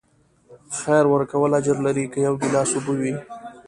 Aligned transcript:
خیر 0.79 1.05
ورکول 1.13 1.51
اجر 1.59 1.77
لري، 1.85 2.05
که 2.13 2.19
یو 2.25 2.33
ګیلاس 2.41 2.69
اوبه 2.73 2.93
وي. 3.01 3.13